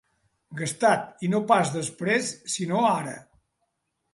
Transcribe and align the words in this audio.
Gastat, 0.61 1.03
i 1.27 1.29
no 1.33 1.41
pas 1.51 1.73
després, 1.75 2.33
sinó 2.55 2.81
ara. 2.95 3.17